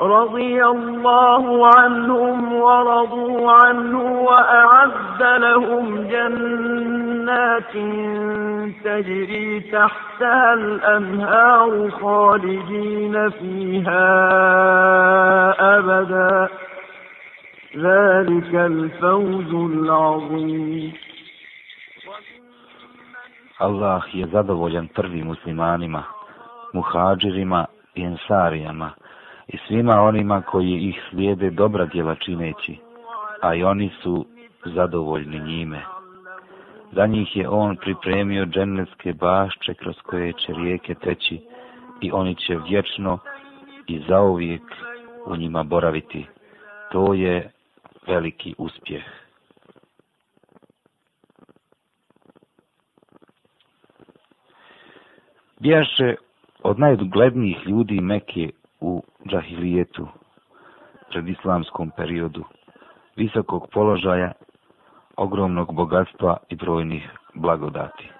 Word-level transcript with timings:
رضي 0.00 0.64
الله 0.64 1.66
عنهم 1.78 2.52
ورضوا 2.54 3.52
عنه 3.52 4.22
وأعد 4.22 5.22
لهم 5.22 6.02
جنات 6.08 6.95
تجري 8.83 9.59
تحتها 9.59 10.53
الأنهار 10.53 11.91
خالدين 11.91 13.29
فيها 13.29 14.07
أبدا 15.77 16.49
ذلك 17.77 18.55
الفوز 18.55 19.53
العظيم 19.53 20.93
Allah 23.61 24.01
je 24.13 24.27
zadovoljan 24.27 24.87
prvim 24.87 25.25
muslimanima, 25.25 26.03
muhađirima 26.73 27.65
i 27.95 28.03
ensarijama, 28.03 28.89
i 29.47 29.57
svima 29.67 30.01
onima 30.01 30.41
koji 30.41 30.73
ih 30.89 31.01
slijede 31.09 31.49
dobra 31.49 31.85
djela 31.85 32.15
čineći, 32.15 32.77
a 33.41 33.55
i 33.55 33.63
oni 33.63 33.91
su 34.03 34.25
zadovoljni 34.65 35.39
njime. 35.39 35.81
Za 36.92 37.06
njih 37.06 37.36
je 37.36 37.48
on 37.48 37.76
pripremio 37.76 38.46
dženevske 38.46 39.12
bašče 39.12 39.74
kroz 39.74 39.96
koje 40.02 40.32
će 40.32 40.52
rijeke 40.52 40.94
teći 40.94 41.40
i 42.00 42.12
oni 42.12 42.34
će 42.34 42.58
vječno 42.68 43.18
i 43.86 44.02
zauvijek 44.08 44.62
u 45.26 45.36
njima 45.36 45.62
boraviti. 45.62 46.26
To 46.92 47.14
je 47.14 47.50
veliki 48.06 48.54
uspjeh. 48.58 49.02
Bijaše 55.60 56.14
od 56.62 56.78
najuglednijih 56.78 57.66
ljudi 57.66 58.00
Meke 58.00 58.50
u 58.80 59.02
džahilijetu, 59.28 60.08
pred 61.10 61.28
islamskom 61.28 61.90
periodu, 61.96 62.44
visokog 63.16 63.68
položaja, 63.72 64.32
ogromnog 65.16 65.74
bogatstva 65.74 66.36
i 66.48 66.56
brojnih 66.56 67.10
blagodati. 67.34 68.10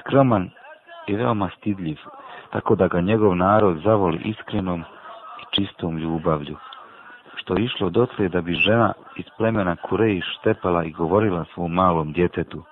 Skroman 0.00 0.50
i 1.06 1.16
veoma 1.16 1.50
stidljiv, 1.58 1.96
tako 2.50 2.74
da 2.74 2.88
ga 2.88 3.00
njegov 3.00 3.36
narod 3.36 3.80
zavoli 3.84 4.20
iskrenom 4.24 4.80
i 5.40 5.54
čistom 5.56 5.98
ljubavlju, 5.98 6.56
što 7.34 7.54
je 7.54 7.64
išlo 7.64 7.90
dotle 7.90 8.28
da 8.28 8.40
bi 8.40 8.54
žena 8.54 8.92
iz 9.16 9.24
plemena 9.36 9.76
Kureji 9.76 10.20
štepala 10.20 10.84
i 10.84 10.90
govorila 10.90 11.44
svom 11.54 11.72
malom 11.72 12.12
djetetu, 12.12 12.62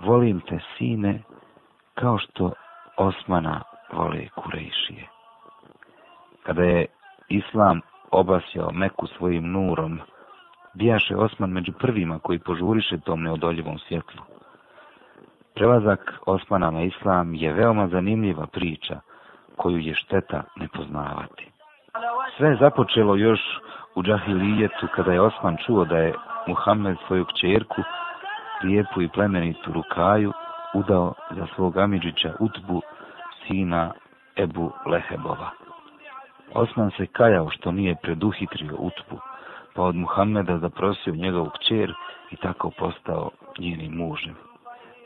volim 0.00 0.40
te 0.40 0.58
sine 0.78 1.22
kao 1.94 2.18
što 2.18 2.52
Osmana 2.96 3.62
vole 3.92 4.28
Kurejšije. 4.34 5.08
Kada 6.42 6.62
je 6.62 6.86
Islam 7.28 7.80
obasjao 8.10 8.70
Meku 8.72 9.06
svojim 9.06 9.52
nurom, 9.52 10.00
bijaše 10.74 11.16
Osman 11.16 11.50
među 11.50 11.72
prvima 11.72 12.18
koji 12.18 12.38
požuriše 12.38 12.98
tom 13.00 13.22
neodoljivom 13.22 13.78
svjetlu. 13.78 14.22
Prelazak 15.54 16.18
Osmana 16.26 16.70
na 16.70 16.82
Islam 16.82 17.34
je 17.34 17.52
veoma 17.52 17.88
zanimljiva 17.88 18.46
priča 18.46 19.00
koju 19.56 19.78
je 19.78 19.94
šteta 19.94 20.42
ne 20.56 20.68
poznavati. 20.68 21.50
Sve 22.36 22.48
je 22.48 22.56
započelo 22.60 23.16
još 23.16 23.40
u 23.94 24.02
džahilijetu 24.02 24.86
kada 24.94 25.12
je 25.12 25.20
Osman 25.20 25.56
čuo 25.66 25.84
da 25.84 25.98
je 25.98 26.14
Muhammed 26.46 26.96
svoju 27.06 27.24
kćerku, 27.24 27.82
lijepu 28.64 29.02
i 29.02 29.08
plemenitu 29.08 29.72
Rukaju, 29.72 30.32
udao 30.74 31.14
za 31.30 31.46
svog 31.54 31.76
Amidžića 31.76 32.32
Utbu, 32.40 32.82
sina 33.46 33.92
Ebu 34.36 34.72
Lehebova. 34.86 35.50
Osman 36.54 36.90
se 36.90 37.06
kajao 37.06 37.50
što 37.50 37.72
nije 37.72 37.96
preduhitrio 38.02 38.76
utbu, 38.78 39.20
pa 39.74 39.82
od 39.82 39.94
Muhammeda 39.96 40.58
zaprosio 40.58 41.14
njegovu 41.14 41.50
kćer 41.50 41.94
i 42.30 42.36
tako 42.36 42.70
postao 42.70 43.30
njenim 43.58 43.92
mužem. 43.92 44.34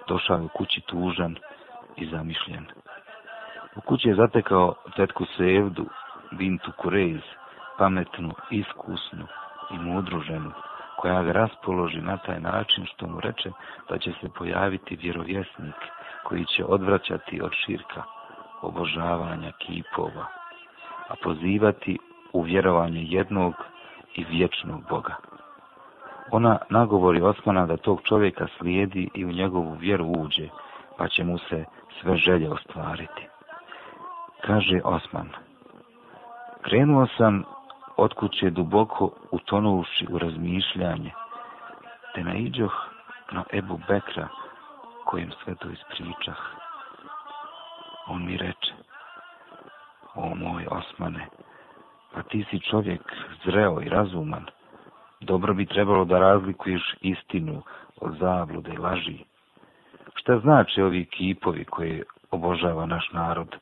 Došao 0.08 0.44
u 0.44 0.48
kući 0.48 0.80
tužan 0.80 1.36
i 1.96 2.06
zamišljen. 2.06 2.66
U 3.76 3.80
kući 3.80 4.08
je 4.08 4.14
zatekao 4.14 4.74
tetku 4.96 5.24
Sevdu, 5.36 5.86
Bintu 6.32 6.72
Kurejz, 6.76 7.20
pametnu, 7.78 8.34
iskusnu 8.50 9.26
i 9.70 9.78
mudru 9.78 10.20
ženu, 10.20 10.50
koja 10.96 11.22
ga 11.22 11.32
raspoloži 11.32 12.00
na 12.00 12.16
taj 12.16 12.40
način 12.40 12.86
što 12.86 13.06
mu 13.06 13.20
reče 13.20 13.50
da 13.88 13.98
će 13.98 14.12
se 14.20 14.28
pojaviti 14.38 14.96
vjerovjesnik 14.96 15.74
koji 16.24 16.44
će 16.44 16.64
odvraćati 16.64 17.40
od 17.42 17.52
širka, 17.52 18.02
obožavanja 18.62 19.52
kipova, 19.58 20.26
a 21.08 21.14
pozivati 21.22 21.98
u 22.32 22.42
vjerovanje 22.42 23.02
jednog 23.02 23.54
i 24.16 24.24
vječnog 24.24 24.82
Boga. 24.90 25.14
Ona 26.30 26.58
nagovori 26.70 27.20
Osmana 27.20 27.66
da 27.66 27.76
tog 27.76 28.00
čovjeka 28.02 28.46
slijedi 28.58 29.08
i 29.14 29.24
u 29.24 29.32
njegovu 29.32 29.72
vjeru 29.72 30.06
uđe, 30.18 30.48
pa 30.96 31.08
će 31.08 31.24
mu 31.24 31.38
se 31.38 31.64
sve 32.00 32.16
želje 32.16 32.50
ostvariti. 32.50 33.28
Kaže 34.40 34.80
Osman, 34.84 35.28
krenuo 36.62 37.06
sam 37.06 37.44
od 37.96 38.14
kuće 38.14 38.50
duboko 38.50 39.10
utonuši 39.30 40.06
u 40.10 40.18
razmišljanje, 40.18 41.12
te 42.14 42.24
naiđoh 42.24 42.72
na 43.32 43.44
Ebu 43.52 43.80
Bekra, 43.88 44.28
kojem 45.04 45.30
sve 45.44 45.54
to 45.54 45.68
ispričah. 45.68 46.38
On 48.06 48.24
mi 48.26 48.36
reče, 48.36 48.72
o 50.14 50.34
moj 50.34 50.66
Osmane, 50.70 51.26
a 52.16 52.22
ti 52.22 52.44
si 52.50 52.60
čovjek 52.60 53.00
zreo 53.44 53.80
i 53.82 53.88
razuman. 53.88 54.44
Dobro 55.20 55.54
bi 55.54 55.66
trebalo 55.66 56.04
da 56.04 56.18
razlikuješ 56.18 56.82
istinu 57.00 57.62
od 58.00 58.16
zablude 58.20 58.72
i 58.74 58.78
laži. 58.78 59.18
Šta 60.14 60.38
znači 60.38 60.82
ovi 60.82 61.04
kipovi 61.04 61.64
koje 61.64 62.02
obožava 62.30 62.86
naš 62.86 63.10
narod? 63.12 63.56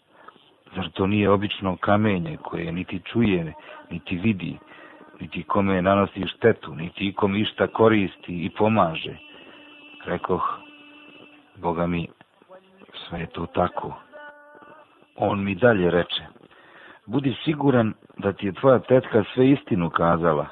Zar 0.76 0.90
to 0.90 1.06
nije 1.06 1.30
obično 1.30 1.76
kamenje 1.76 2.36
koje 2.42 2.72
niti 2.72 3.00
čuje, 3.12 3.52
niti 3.90 4.16
vidi, 4.16 4.58
niti 5.20 5.42
kome 5.42 5.82
nanosi 5.82 6.26
štetu, 6.26 6.74
niti 6.74 7.08
ikom 7.08 7.36
išta 7.36 7.66
koristi 7.66 8.44
i 8.44 8.50
pomaže? 8.50 9.16
Rekoh, 10.04 10.58
Boga 11.56 11.86
mi, 11.86 12.08
sve 12.94 13.20
je 13.20 13.26
to 13.26 13.46
tako. 13.46 13.94
On 15.16 15.44
mi 15.44 15.54
dalje 15.54 15.90
reče, 15.90 16.22
budi 17.06 17.36
siguran 17.44 17.94
da 18.18 18.32
ti 18.32 18.46
je 18.46 18.52
tvoja 18.52 18.78
tetka 18.78 19.24
sve 19.34 19.50
istinu 19.50 19.90
kazala. 19.90 20.46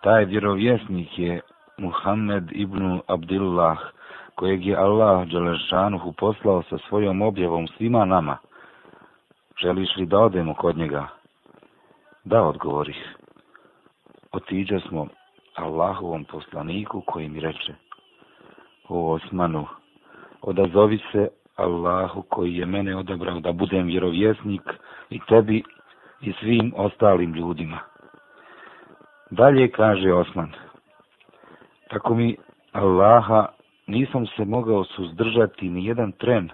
Taj 0.00 0.24
vjerovjesnik 0.24 1.18
je 1.18 1.40
Muhammed 1.78 2.48
ibn 2.52 3.00
Abdillah, 3.06 3.78
kojeg 4.34 4.66
je 4.66 4.76
Allah 4.76 5.28
Đelešanuhu 5.28 6.12
poslao 6.12 6.62
sa 6.62 6.78
svojom 6.88 7.22
objavom 7.22 7.68
svima 7.68 8.04
nama. 8.04 8.36
Želiš 9.62 9.96
li 9.96 10.06
da 10.06 10.18
odemo 10.18 10.54
kod 10.54 10.76
njega? 10.76 11.08
Da, 12.24 12.42
odgovorih. 12.42 13.16
Otiđe 14.32 14.80
smo 14.80 15.06
Allahovom 15.54 16.24
poslaniku 16.24 17.00
koji 17.06 17.28
mi 17.28 17.40
reče, 17.40 17.74
o 18.88 19.12
Osmanu, 19.12 19.66
odazovi 20.42 20.98
se 21.12 21.28
Allahu 21.56 22.22
koji 22.22 22.56
je 22.56 22.66
mene 22.66 22.96
odabrao 22.96 23.40
da 23.40 23.52
budem 23.52 23.86
vjerovjesnik 23.86 24.62
i 25.14 25.20
tebi 25.28 25.62
i 26.20 26.32
svim 26.32 26.72
ostalim 26.76 27.34
ljudima. 27.34 27.78
Dalje 29.30 29.70
kaže 29.70 30.12
Osman, 30.12 30.52
tako 31.90 32.14
mi 32.14 32.36
Allaha 32.72 33.46
nisam 33.86 34.26
se 34.26 34.44
mogao 34.44 34.84
suzdržati 34.84 35.68
ni 35.68 35.84
jedan 35.86 36.12
tren 36.12 36.50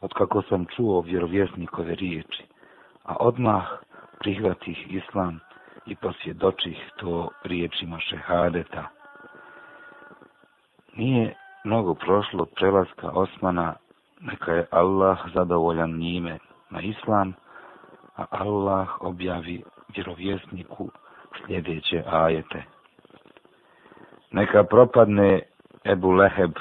od 0.00 0.12
kako 0.12 0.42
sam 0.42 0.66
čuo 0.76 1.00
vjerovjesnikove 1.00 1.94
riječi, 1.94 2.44
a 3.04 3.16
odmah 3.20 3.64
prihvatih 4.18 4.94
islam 4.94 5.40
i 5.86 5.96
posvjedočih 5.96 6.90
to 6.96 7.28
riječima 7.44 7.98
šehadeta. 8.00 8.88
Nije 10.96 11.34
mnogo 11.64 11.94
prošlo 11.94 12.44
prelaska 12.44 13.10
Osmana 13.10 13.74
neka 14.20 14.52
je 14.52 14.66
Allah 14.70 15.18
zadovoljan 15.34 15.98
njime 15.98 16.38
na 16.70 16.80
islam, 16.80 17.34
a 18.17 18.25
Allah 18.29 18.87
objavi 18.99 19.63
vjerovjesniku 19.95 20.89
sljedeće 21.45 22.03
ajete. 22.11 22.63
Neka 24.31 24.63
propadne 24.63 25.41
Ebu 25.85 26.11
Leheb 26.11 26.51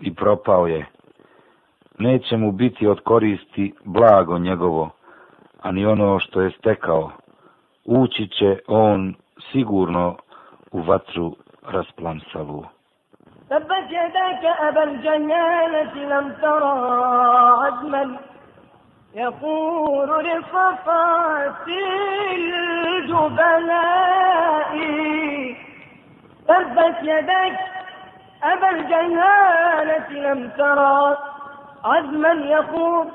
i 0.00 0.14
propao 0.14 0.66
je. 0.66 0.86
neće 1.98 2.36
mu 2.36 2.52
biti 2.52 2.86
od 2.86 3.00
koristi 3.00 3.74
blago 3.84 4.38
njegovo, 4.38 4.90
ani 5.62 5.86
ono 5.86 6.18
što 6.18 6.40
je 6.40 6.50
stekao. 6.50 7.10
Ući 7.84 8.28
će 8.28 8.58
on 8.66 9.14
sigurno 9.52 10.16
u 10.72 10.82
vatru 10.82 11.36
rasplamsalu. 11.62 12.64
تبت 13.50 13.88
يداك 13.90 14.44
أبا 14.68 14.82
الجهالة 14.84 15.94
لم 16.12 16.26
ترى 16.42 16.74
عدما 17.62 18.18
يقول 19.13 20.25
لصفات 20.25 21.67
الجبلاء 23.07 23.71
تبت 26.47 26.95
يداك 27.01 27.59
أبا 28.43 28.69
الجهالة 28.69 30.09
لم 30.09 30.49
ترى. 30.57 31.17
عزما 31.83 32.31
يقول 32.31 33.07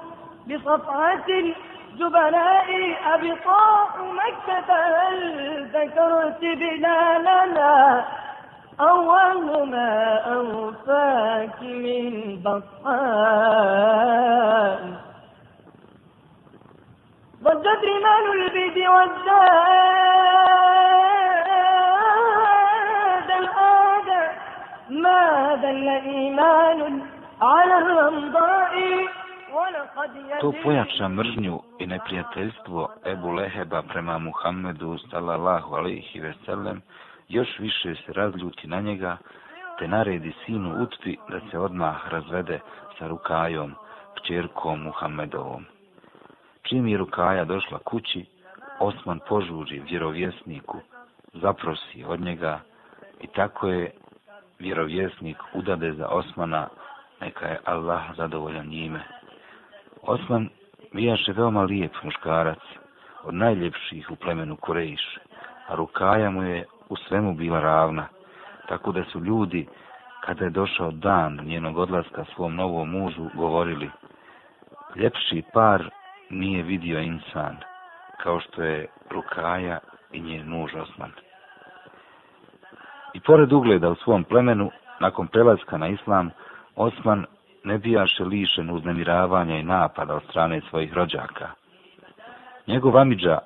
بصفعة 0.46 1.25
الجبلاء 1.28 2.96
أبطاء 3.14 3.90
مكة 4.12 4.75
هل 4.75 5.66
ذكرت 5.72 6.40
بلالنا. 6.40 8.04
أول 8.81 9.69
ما 9.69 10.19
أوفاك 10.34 11.62
من 11.62 12.37
بطحاء 12.44 12.96
ضجت 17.45 17.81
رمال 17.91 18.25
البيد 18.41 18.77
والزاد 18.88 19.69
الآدى 23.41 24.23
ما 24.89 25.55
دل 25.55 25.88
إيمان 25.88 27.01
على 27.41 27.77
الرمضاء 27.77 28.71
To 30.41 30.53
pojača 30.63 31.07
mržnju 31.07 31.59
i 31.79 31.88
neprijateljstvo 31.88 32.89
Ebu 33.05 33.31
Leheba 33.31 33.81
prema 33.81 34.17
Muhammedu 34.17 34.97
sallallahu 35.11 35.75
alaihi 35.75 36.19
ve 36.19 36.33
sellem 36.45 36.81
još 37.27 37.59
više 37.59 37.95
se 37.95 38.13
razljuti 38.13 38.67
na 38.67 38.81
njega, 38.81 39.17
te 39.79 39.88
naredi 39.88 40.33
sinu 40.45 40.83
Utbi 40.83 41.17
da 41.29 41.39
se 41.51 41.59
odmah 41.59 42.07
razvede 42.09 42.59
sa 42.99 43.07
Rukajom, 43.07 43.75
kćerkom 44.15 44.81
Muhammedovom. 44.83 45.65
Čim 46.68 46.86
je 46.86 46.98
Rukaja 46.98 47.44
došla 47.44 47.78
kući, 47.78 48.24
Osman 48.80 49.20
požuri 49.28 49.82
vjerovjesniku, 49.90 50.78
zaprosi 51.32 52.04
od 52.06 52.20
njega 52.20 52.60
i 53.20 53.26
tako 53.26 53.68
je 53.68 53.90
vjerovjesnik 54.58 55.36
udade 55.54 55.92
za 55.92 56.08
Osmana, 56.08 56.68
neka 57.20 57.46
je 57.46 57.60
Allah 57.64 58.02
zadovoljan 58.16 58.66
njime. 58.66 59.00
Osman 60.02 60.48
bijaše 60.92 61.32
veoma 61.32 61.62
lijep 61.62 61.92
muškarac, 62.02 62.58
od 63.24 63.34
najljepših 63.34 64.10
u 64.10 64.16
plemenu 64.16 64.56
Kurejiš, 64.56 65.18
a 65.68 65.74
Rukaja 65.74 66.30
mu 66.30 66.42
je 66.42 66.64
u 66.88 66.96
svemu 66.96 67.34
bila 67.34 67.60
ravna, 67.60 68.06
tako 68.68 68.92
da 68.92 69.04
su 69.04 69.20
ljudi, 69.20 69.66
kada 70.20 70.44
je 70.44 70.50
došao 70.50 70.90
dan 70.90 71.40
njenog 71.44 71.78
odlaska 71.78 72.24
svom 72.34 72.54
novom 72.54 72.90
mužu, 72.90 73.28
govorili 73.34 73.90
ljepši 74.96 75.42
par 75.52 75.90
nije 76.31 76.62
vidio 76.62 77.00
insan, 77.00 77.56
kao 78.23 78.40
što 78.40 78.62
je 78.62 78.87
Rukaja 79.11 79.78
i 80.12 80.20
njen 80.20 80.49
muž 80.49 80.75
Osman. 80.75 81.11
I 83.14 83.20
pored 83.20 83.52
ugleda 83.52 83.90
u 83.90 83.94
svom 83.94 84.25
plemenu, 84.25 84.70
nakon 85.00 85.26
prelaska 85.26 85.78
na 85.78 85.88
islam, 85.88 86.31
Osman 86.76 87.26
ne 87.64 87.78
bijaše 87.78 88.25
lišen 88.25 88.70
uznemiravanja 88.70 89.56
i 89.56 89.62
napada 89.62 90.14
od 90.14 90.23
strane 90.31 90.61
svojih 90.70 90.93
rođaka. 90.93 91.49
Njegov 92.67 92.96
amidža 92.96 93.38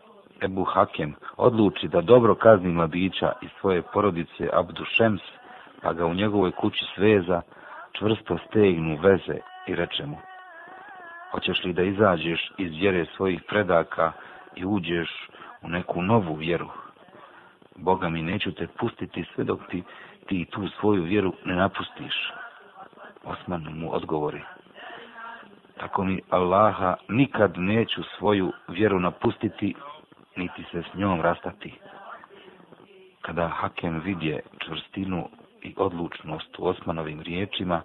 Ebu 0.43 0.65
Hakem 0.65 1.15
odluči 1.37 1.89
da 1.89 2.01
dobro 2.01 2.35
kazni 2.35 2.69
mladića 2.69 3.33
i 3.43 3.49
svoje 3.61 3.83
porodice 3.83 4.49
Abdu 4.53 4.85
Šems, 4.85 5.23
pa 5.83 5.93
ga 5.93 6.07
u 6.07 6.15
njegovoj 6.15 6.51
kući 6.51 6.85
sveza, 6.95 7.43
čvrsto 7.93 8.39
stegnu 8.49 8.99
veze 9.03 9.39
i 9.67 9.75
reče 9.75 10.07
mu, 10.07 10.17
hoćeš 11.31 11.65
li 11.65 11.73
da 11.73 11.83
izađeš 11.83 12.53
iz 12.59 12.71
vjere 12.71 13.07
svojih 13.17 13.43
predaka 13.49 14.13
i 14.57 14.65
uđeš 14.65 15.29
u 15.63 15.69
neku 15.69 16.03
novu 16.03 16.35
vjeru? 16.35 16.69
Boga 17.77 18.09
mi 18.09 18.23
neću 18.23 18.53
te 18.53 18.67
pustiti 18.67 19.25
sve 19.35 19.45
dok 19.45 19.61
ti, 19.71 19.83
ti 20.27 20.47
tu 20.51 20.69
svoju 20.69 21.03
vjeru 21.03 21.33
ne 21.45 21.55
napustiš. 21.55 22.33
Osman 23.25 23.67
mu 23.75 23.95
odgovori, 23.95 24.43
tako 25.79 26.05
mi 26.05 26.21
Allaha 26.31 26.97
nikad 27.09 27.59
neću 27.59 28.03
svoju 28.19 28.53
vjeru 28.69 29.01
napustiti 29.01 29.75
niti 30.37 30.65
se 30.73 30.83
s 30.83 30.95
njom 30.95 31.21
rastati. 31.21 31.75
Kada 33.21 33.49
Hakem 33.49 34.01
vidje 34.05 34.41
čvrstinu 34.59 35.29
i 35.63 35.75
odlučnost 35.77 36.59
u 36.59 36.67
Osmanovim 36.67 37.21
riječima, 37.21 37.83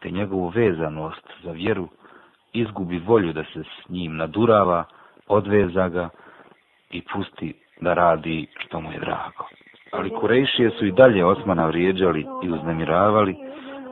te 0.00 0.10
njegovu 0.10 0.48
vezanost 0.48 1.26
za 1.42 1.52
vjeru, 1.52 1.88
izgubi 2.52 2.98
volju 2.98 3.32
da 3.32 3.44
se 3.44 3.62
s 3.62 3.88
njim 3.88 4.16
nadurava, 4.16 4.84
odveza 5.28 5.88
ga 5.88 6.08
i 6.90 7.02
pusti 7.12 7.54
da 7.80 7.94
radi 7.94 8.46
što 8.58 8.80
mu 8.80 8.92
je 8.92 8.98
drago. 8.98 9.44
Ali 9.92 10.10
Kurejšije 10.10 10.70
su 10.70 10.86
i 10.86 10.92
dalje 10.92 11.24
Osmana 11.24 11.66
vrijeđali 11.66 12.26
i 12.42 12.50
uznemiravali, 12.50 13.36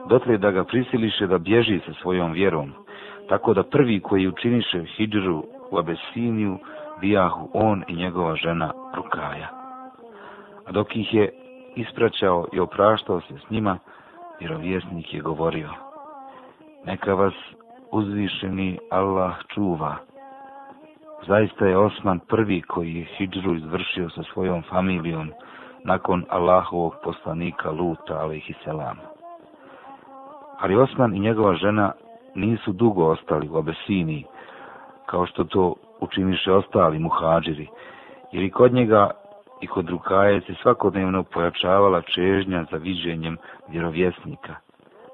dotle 0.09 0.37
da 0.37 0.51
ga 0.51 0.63
prisiliše 0.63 1.27
da 1.27 1.37
bježi 1.37 1.79
sa 1.85 1.93
svojom 2.01 2.31
vjerom, 2.31 2.73
tako 3.29 3.53
da 3.53 3.63
prvi 3.63 3.99
koji 3.99 4.27
učiniše 4.27 4.83
hidžru 4.83 5.43
u 5.71 5.77
Abesiniju, 5.77 6.57
bijahu 7.01 7.49
on 7.53 7.83
i 7.87 7.95
njegova 7.95 8.35
žena 8.35 8.71
Rukaja. 8.95 9.47
A 10.65 10.71
dok 10.71 10.95
ih 10.95 11.13
je 11.13 11.29
ispraćao 11.75 12.47
i 12.53 12.59
opraštao 12.59 13.21
se 13.21 13.33
s 13.47 13.49
njima, 13.49 13.77
vjerovjesnik 14.39 15.13
je 15.13 15.21
govorio, 15.21 15.69
neka 16.85 17.13
vas 17.13 17.33
uzvišeni 17.91 18.77
Allah 18.89 19.35
čuva. 19.53 19.95
Zaista 21.27 21.65
je 21.65 21.77
Osman 21.77 22.19
prvi 22.19 22.61
koji 22.61 22.95
je 22.95 23.05
hijđru 23.05 23.55
izvršio 23.55 24.09
sa 24.09 24.23
svojom 24.33 24.63
familijom 24.69 25.31
nakon 25.83 26.25
Allahovog 26.29 26.93
poslanika 27.03 27.71
Luta, 27.71 28.19
alaihisselam. 28.19 28.97
Ali 30.59 30.75
Osman 30.75 31.15
i 31.15 31.19
njegova 31.19 31.53
žena 31.53 31.91
nisu 32.35 32.71
dugo 32.71 33.05
ostali 33.05 33.49
u 33.49 33.57
Abesiniji, 33.57 34.25
kao 35.05 35.25
što 35.25 35.43
to 35.43 35.75
učiniše 35.99 36.51
ostali 36.51 36.99
muhađiri, 36.99 37.67
jer 38.31 38.43
i 38.43 38.51
kod 38.51 38.73
njega 38.73 39.11
i 39.61 39.67
kod 39.67 39.89
Rukaje 39.89 40.41
se 40.41 40.53
svakodnevno 40.61 41.23
pojačavala 41.23 42.01
čežnja 42.01 42.65
za 42.71 42.77
viđenjem 42.77 43.37
vjerovjesnika. 43.67 44.55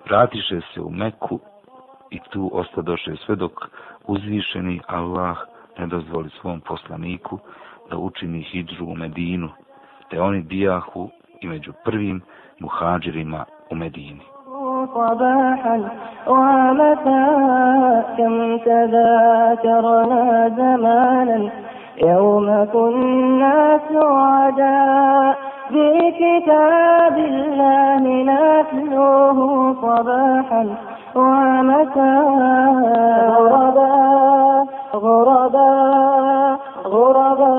Vratiše 0.06 0.62
se 0.74 0.82
u 0.82 0.90
Meku 0.90 1.40
i 2.15 2.19
tu 2.31 2.51
ostadoše 2.53 3.17
sve 3.17 3.37
dok 3.37 3.53
uzvišeni 4.07 4.81
Allah 4.87 5.37
ne 5.79 5.87
dozvoli 5.87 6.31
svom 6.41 6.61
poslaniku 6.61 7.39
da 7.91 7.97
učini 7.97 8.43
hijđru 8.43 8.87
u 8.87 8.95
Medinu, 8.95 9.49
te 10.11 10.21
oni 10.21 10.43
bijahu 10.43 11.11
i 11.41 11.49
među 11.49 11.73
prvim 11.85 12.23
muhađirima 12.61 13.45
u 13.71 13.75
Medini. 13.75 14.21
صباحا 14.95 15.77
ومساء 16.27 18.15
كم 18.19 18.59
تذاكرنا 18.59 20.49
زمانا 20.57 21.51
يوم 22.03 22.65
كنا 22.73 23.81
سعداء 23.93 25.39
بكتاب 25.71 27.19
الله 27.19 28.03
نتلوه 28.31 29.39
صباحا 29.83 30.63
ومساء 31.15 32.81
غربا 33.41 33.91
غربا 34.95 35.71
غربا 36.85 37.53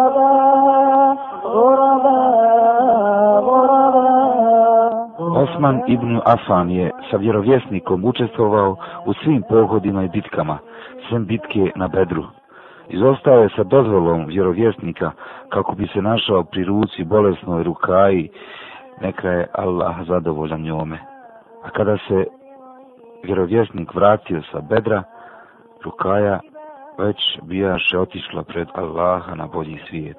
Osman 5.38 5.83
ibn 5.87 6.21
Afan 6.25 6.71
je 6.71 6.90
sa 7.11 7.17
vjerovjesnikom 7.17 8.05
učestvovao 8.05 8.76
u 9.07 9.12
svim 9.14 9.43
pohodima 9.49 10.05
i 10.05 10.09
bitkama, 10.09 10.59
sem 11.09 11.26
bitke 11.26 11.73
na 11.76 11.88
Bedru. 11.88 12.25
Izostao 12.88 13.43
je 13.43 13.49
sa 13.57 13.64
dozvolom 13.64 14.26
vjerovjesnika 14.26 15.11
kako 15.53 15.75
bi 15.75 15.88
se 15.88 16.01
našao 16.01 16.43
pri 16.43 16.63
ruci 16.63 17.03
bolesnoj 17.03 17.63
rukaji, 17.63 18.29
neka 19.01 19.29
je 19.29 19.48
Allah 19.53 19.95
zadovoljan 20.07 20.62
njome. 20.62 21.00
A 21.63 21.69
kada 21.69 21.98
se 21.98 22.25
vjerovjesnik 23.24 23.93
vratio 23.95 24.41
sa 24.51 24.62
Bedra, 24.62 25.03
rukaja 25.83 26.39
već 26.98 27.17
bijaše 27.43 28.00
otišla 28.00 28.43
pred 28.43 28.67
Allaha 28.74 29.36
na 29.36 29.48
bolji 29.48 29.79
svijet. 29.89 30.17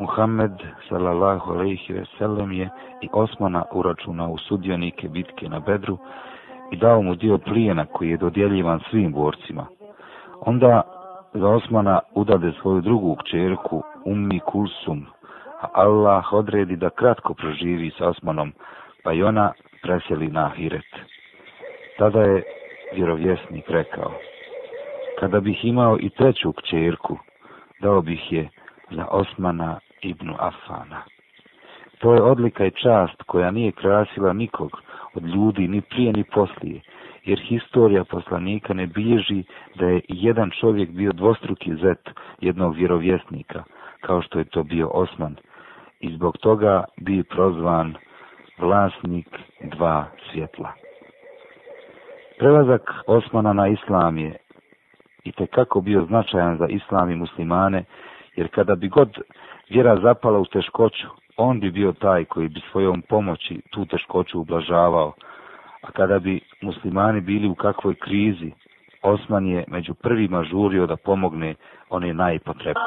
Muhammed 0.00 0.52
sallallahu 0.88 1.52
alejhi 1.52 1.92
ve 1.92 2.04
sellem 2.18 2.52
je 2.52 2.70
i 3.00 3.08
Osmana 3.12 3.64
uračunao 3.72 4.30
u 4.30 4.38
sudionike 4.38 5.08
bitke 5.08 5.48
na 5.48 5.60
Bedru 5.60 5.98
i 6.70 6.76
dao 6.76 7.02
mu 7.02 7.14
dio 7.14 7.38
plijena 7.38 7.86
koji 7.86 8.10
je 8.10 8.16
dodjeljivan 8.16 8.80
svim 8.90 9.12
borcima. 9.12 9.66
Onda 10.40 10.82
za 11.34 11.48
Osmana 11.48 12.00
udade 12.14 12.52
svoju 12.62 12.80
drugu 12.80 13.16
kćerku 13.16 13.82
Ummi 14.04 14.40
Kulsum, 14.40 15.06
a 15.60 15.68
Allah 15.72 16.32
odredi 16.32 16.76
da 16.76 16.90
kratko 16.90 17.34
proživi 17.34 17.90
sa 17.98 18.08
Osmanom, 18.08 18.52
pa 19.04 19.12
i 19.12 19.22
ona 19.22 19.52
preseli 19.82 20.28
na 20.28 20.46
Ahiret. 20.46 20.92
Tada 21.98 22.20
je 22.20 22.42
vjerovjesnik 22.94 23.70
rekao, 23.70 24.12
kada 25.20 25.40
bih 25.40 25.64
imao 25.64 25.98
i 26.00 26.10
treću 26.10 26.52
kćerku, 26.52 27.18
dao 27.80 28.02
bih 28.02 28.32
je 28.32 28.48
za 28.90 29.06
Osmana 29.10 29.78
ibn 30.02 30.30
Afana. 30.38 31.02
To 31.98 32.14
je 32.14 32.22
odlika 32.22 32.66
i 32.66 32.70
čast 32.70 33.22
koja 33.26 33.50
nije 33.50 33.72
krasila 33.72 34.32
nikog 34.32 34.80
od 35.14 35.22
ljudi 35.22 35.68
ni 35.68 35.80
prije 35.80 36.12
ni 36.12 36.24
poslije, 36.24 36.80
jer 37.24 37.40
historija 37.48 38.04
poslanika 38.04 38.74
ne 38.74 38.86
bilježi 38.86 39.44
da 39.74 39.86
je 39.86 40.00
jedan 40.08 40.50
čovjek 40.60 40.90
bio 40.90 41.12
dvostruki 41.12 41.74
zet 41.74 42.10
jednog 42.40 42.76
vjerovjesnika, 42.76 43.62
kao 44.00 44.22
što 44.22 44.38
je 44.38 44.44
to 44.44 44.62
bio 44.62 44.88
Osman, 44.88 45.36
i 46.00 46.14
zbog 46.14 46.38
toga 46.38 46.84
bi 46.96 47.24
prozvan 47.24 47.94
vlasnik 48.58 49.28
dva 49.60 50.04
svjetla. 50.30 50.72
Prelazak 52.38 52.90
Osmana 53.06 53.52
na 53.52 53.68
islam 53.68 54.18
je 54.18 54.36
i 55.24 55.32
kako 55.32 55.80
bio 55.80 56.04
značajan 56.04 56.58
za 56.58 56.66
islam 56.68 57.10
i 57.10 57.16
muslimane, 57.16 57.84
jer 58.36 58.48
kada 58.48 58.74
bi 58.74 58.88
god 58.88 59.18
vjera 59.70 59.96
zapala 60.02 60.38
u 60.38 60.44
teškoću, 60.44 61.06
on 61.36 61.60
bi 61.60 61.70
bio 61.70 61.92
taj 61.92 62.24
koji 62.24 62.48
bi 62.48 62.60
svojom 62.72 63.02
pomoći 63.08 63.60
tu 63.70 63.86
teškoću 63.86 64.40
ublažavao, 64.40 65.12
a 65.82 65.90
kada 65.92 66.18
bi 66.18 66.40
muslimani 66.60 67.20
bili 67.20 67.48
u 67.48 67.54
kakvoj 67.54 67.94
krizi, 67.94 68.52
Osman 69.02 69.46
je 69.46 69.64
među 69.68 69.94
prvima 69.94 70.44
žurio 70.44 70.86
da 70.86 70.96
pomogne 70.96 71.54
one 71.90 72.14
najpotrebne. 72.14 72.82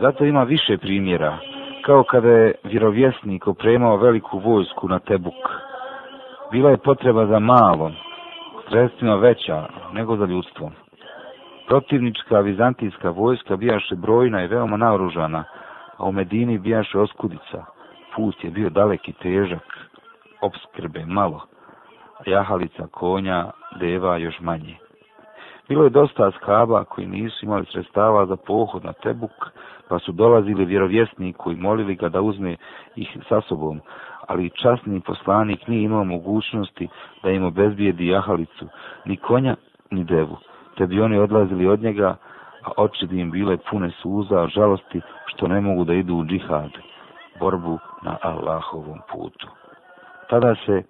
Zato 0.00 0.24
ima 0.24 0.42
više 0.42 0.78
primjera, 0.78 1.38
kao 1.84 2.04
kada 2.04 2.28
je 2.28 2.54
vjerovjesnik 2.64 3.46
opremao 3.46 3.96
veliku 3.96 4.38
vojsku 4.38 4.88
na 4.88 4.98
Tebuk. 4.98 5.48
Bila 6.52 6.70
je 6.70 6.76
potreba 6.76 7.26
za 7.26 7.38
malom, 7.38 7.92
sredstvima 8.68 9.14
veća 9.14 9.66
nego 9.92 10.16
za 10.16 10.24
ljudstvom. 10.24 10.72
Protivnička 11.66 12.40
vizantijska 12.40 13.10
vojska 13.10 13.56
bijaše 13.56 13.94
brojna 13.94 14.44
i 14.44 14.46
veoma 14.46 14.76
naoružana, 14.76 15.44
a 15.98 16.04
u 16.04 16.12
Medini 16.12 16.58
bijaše 16.58 16.98
oskudica. 16.98 17.64
Put 18.16 18.44
je 18.44 18.50
bio 18.50 18.70
dalek 18.70 19.08
i 19.08 19.12
težak, 19.12 19.78
obskrbe 20.40 21.04
malo, 21.06 21.40
a 22.18 22.30
jahalica 22.30 22.86
konja 22.90 23.50
deva 23.80 24.16
još 24.16 24.40
manje. 24.40 24.76
Bilo 25.68 25.84
je 25.84 25.90
dosta 25.90 26.30
skaba 26.30 26.84
koji 26.84 27.06
nisu 27.06 27.44
imali 27.44 27.66
sredstava 27.72 28.26
za 28.26 28.36
pohod 28.36 28.84
na 28.84 28.92
Tebuk, 28.92 29.50
pa 29.88 29.98
su 29.98 30.12
dolazili 30.12 30.64
vjerovjesniku 30.64 31.52
i 31.52 31.56
molili 31.56 31.94
ga 31.94 32.08
da 32.08 32.20
uzme 32.20 32.56
ih 32.96 33.16
sa 33.28 33.40
sobom, 33.40 33.80
ali 34.26 34.50
časni 34.50 35.00
poslanik 35.00 35.68
nije 35.68 35.82
imao 35.82 36.04
mogućnosti 36.04 36.88
da 37.22 37.30
im 37.30 37.44
obezbijedi 37.44 38.06
jahalicu, 38.06 38.66
ni 39.04 39.16
konja, 39.16 39.56
ni 39.90 40.04
devu, 40.04 40.36
te 40.76 40.86
bi 40.86 41.00
oni 41.00 41.18
odlazili 41.18 41.66
od 41.66 41.82
njega, 41.82 42.16
a 42.68 42.72
oči 42.76 43.06
bi 43.06 43.20
im 43.20 43.30
bile 43.30 43.56
pune 43.56 43.90
suza, 43.90 44.46
žalosti, 44.46 45.00
što 45.26 45.48
ne 45.48 45.60
mogu 45.60 45.84
da 45.84 45.94
idu 45.94 46.14
u 46.14 46.24
džihad, 46.24 46.70
borbu 47.40 47.78
na 48.02 48.16
Allahovom 48.22 49.00
putu. 49.12 49.48
Tada 50.30 50.54
se 50.66 50.82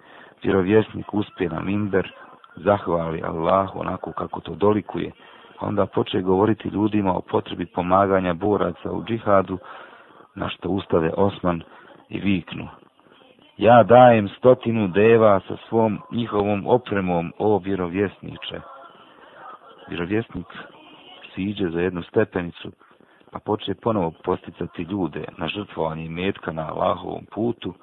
vjerovjesnik 0.43 1.15
uspije 1.15 1.51
na 1.51 1.61
Mimber, 1.61 2.13
zahvali 2.57 3.23
Allahu 3.23 3.81
onako 3.81 4.13
kako 4.13 4.41
to 4.41 4.55
dolikuje, 4.55 5.13
onda 5.61 5.87
poče 5.87 6.21
govoriti 6.21 6.69
ljudima 6.69 7.17
o 7.17 7.21
potrebi 7.21 7.67
pomaganja 7.67 8.35
boraca 8.35 8.93
u 8.93 9.05
džihadu, 9.05 9.59
na 10.35 10.49
što 10.49 10.69
ustade 10.69 11.11
Osman 11.17 11.63
i 12.09 12.21
viknu. 12.21 12.69
Ja 13.57 13.83
dajem 13.83 14.29
stotinu 14.29 14.89
deva 14.89 15.41
sa 15.49 15.57
svom 15.69 15.99
njihovom 16.13 16.67
opremom, 16.67 17.33
o 17.39 17.59
vjerovjesniče. 17.59 18.61
Vjerovjesnik 19.89 20.47
siđe 21.39 21.71
za 21.71 21.81
jednu 21.81 22.03
stepenicu, 22.03 22.73
pa 23.33 23.39
poče 23.39 23.75
ponovo 23.75 24.13
posticati 24.25 24.83
ljude 24.83 25.25
na 25.39 25.49
žrtvovanje 25.49 26.09
metka 26.09 26.53
na 26.53 26.69
Allahovom 26.73 27.27
putu, 27.35 27.75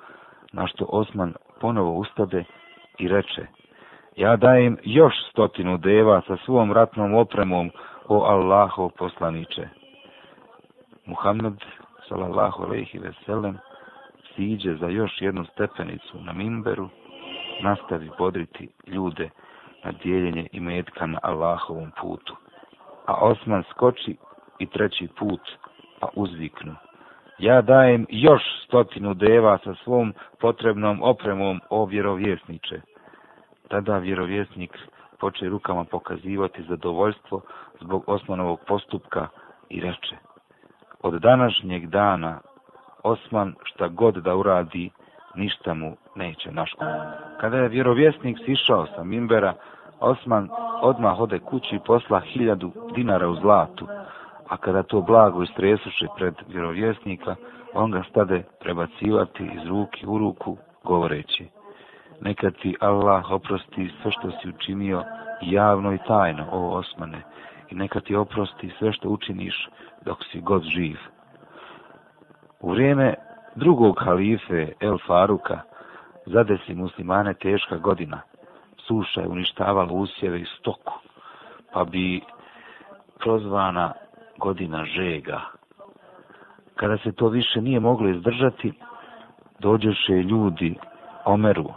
na 0.53 0.67
što 0.67 0.85
Osman 0.89 1.33
ponovo 1.61 1.93
ustade 1.93 2.43
i 2.97 3.07
reče, 3.07 3.45
ja 4.15 4.35
dajem 4.35 4.77
još 4.83 5.13
stotinu 5.31 5.77
deva 5.77 6.21
sa 6.27 6.37
svom 6.45 6.71
ratnom 6.71 7.13
opremom 7.13 7.71
o 8.07 8.23
Allahov 8.23 8.89
poslaniče. 8.97 9.67
Muhammed, 11.05 11.53
salallahu 12.09 12.63
alaihi 12.63 12.99
veselem, 12.99 13.57
siđe 14.35 14.75
za 14.75 14.87
još 14.87 15.21
jednu 15.21 15.45
stepenicu 15.45 16.17
na 16.21 16.33
Mimberu, 16.33 16.89
nastavi 17.63 18.09
podriti 18.17 18.69
ljude 18.87 19.29
na 19.83 19.91
dijeljenje 19.91 20.47
i 20.51 20.59
metka 20.59 21.05
na 21.05 21.19
Allahovom 21.23 21.91
putu. 22.01 22.35
A 23.05 23.13
Osman 23.13 23.63
skoči 23.71 24.17
i 24.59 24.65
treći 24.65 25.07
put, 25.19 25.41
pa 25.99 26.07
uzviknu. 26.15 26.75
Ja 27.37 27.61
dajem 27.61 28.05
još 28.09 28.41
stotinu 28.67 29.13
deva 29.13 29.57
sa 29.63 29.73
svom 29.83 30.13
potrebnom 30.39 31.03
opremom 31.03 31.61
o 31.69 31.85
vjerovjesniče. 31.85 32.81
Tada 33.67 33.97
vjerovjesnik 33.97 34.77
poče 35.19 35.49
rukama 35.49 35.83
pokazivati 35.83 36.63
zadovoljstvo 36.63 37.41
zbog 37.81 38.03
Osmanovog 38.07 38.59
postupka 38.67 39.27
i 39.69 39.81
reče 39.81 40.15
Od 41.01 41.21
današnjeg 41.21 41.87
dana 41.87 42.39
Osman 43.03 43.55
šta 43.63 43.87
god 43.87 44.15
da 44.15 44.35
uradi, 44.35 44.89
ništa 45.35 45.73
mu 45.73 45.97
neće 46.15 46.51
naškoditi. 46.51 47.07
Kada 47.39 47.57
je 47.57 47.69
vjerovjesnik 47.69 48.37
sišao 48.45 48.87
sa 48.95 49.03
Mimbera, 49.03 49.53
Osman 49.99 50.49
odmah 50.81 51.19
ode 51.19 51.39
kući 51.39 51.75
i 51.75 51.79
posla 51.85 52.19
hiljadu 52.19 52.71
dinara 52.95 53.29
u 53.29 53.35
zlatu, 53.35 53.87
a 54.49 54.57
kada 54.57 54.83
to 54.83 55.01
blago 55.01 55.43
istresuše 55.43 56.07
pred 56.17 56.33
vjerovjesnika, 56.47 57.35
on 57.73 57.91
ga 57.91 58.03
stade 58.09 58.43
prebacivati 58.59 59.43
iz 59.43 59.67
ruke 59.67 60.07
u 60.07 60.17
ruku, 60.17 60.57
govoreći, 60.83 61.47
neka 62.21 62.51
ti 62.51 62.75
Allah 62.79 63.31
oprosti 63.31 63.91
sve 64.01 64.11
što 64.11 64.31
si 64.31 64.49
učinio 64.49 65.03
javno 65.41 65.93
i 65.93 65.99
tajno, 66.07 66.45
o 66.51 66.77
Osmane, 66.77 67.21
i 67.69 67.75
neka 67.75 67.99
ti 67.99 68.15
oprosti 68.15 68.71
sve 68.79 68.93
što 68.93 69.09
učiniš 69.09 69.69
dok 70.05 70.17
si 70.31 70.41
god 70.41 70.63
živ. 70.63 70.97
U 72.59 72.71
vrijeme 72.71 73.13
drugog 73.55 73.99
halife 73.99 74.71
El 74.79 74.97
Faruka 75.07 75.59
zadesi 76.25 76.75
muslimane 76.75 77.33
teška 77.33 77.77
godina. 77.77 78.21
Suša 78.87 79.21
je 79.21 79.27
uništavala 79.27 79.93
usjeve 79.93 80.39
i 80.41 80.45
stoku, 80.59 80.93
pa 81.73 81.83
bi 81.83 82.21
prozvana 83.19 83.93
godina 84.37 84.85
žega. 84.85 85.41
Kada 86.75 86.97
se 86.97 87.11
to 87.11 87.27
više 87.27 87.61
nije 87.61 87.79
moglo 87.79 88.09
izdržati, 88.09 88.73
dođeše 89.59 90.13
ljudi 90.13 90.75
Omeru, 91.25 91.69